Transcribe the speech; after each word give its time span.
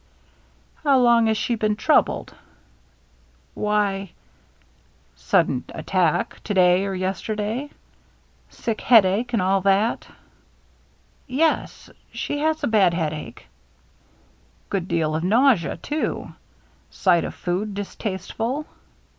"How 0.83 0.97
long 0.97 1.27
has 1.27 1.37
she 1.37 1.53
been 1.53 1.75
troubled?" 1.75 2.29
THE 3.55 3.61
MEETING 3.61 3.65
325 4.13 4.13
"Why 4.15 4.15
—""Sudden 5.15 5.63
attack, 5.75 6.43
to 6.43 6.55
day 6.55 6.85
or 6.85 6.95
yesterday? 6.95 7.69
Sick 8.49 8.81
headache, 8.81 9.31
and 9.33 9.43
all 9.43 9.61
that?"" 9.61 10.07
Yes— 11.27 11.91
she 12.11 12.39
has 12.39 12.63
a 12.63 12.67
bad 12.67 12.95
headache.'*" 12.95 13.47
Good 14.71 14.87
deal 14.87 15.13
of 15.15 15.23
nausea, 15.23 15.77
too? 15.77 16.33
Sight 16.89 17.23
of 17.23 17.35
food 17.35 17.75
distasteful 17.75 18.65